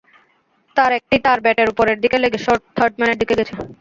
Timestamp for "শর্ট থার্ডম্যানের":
2.45-3.19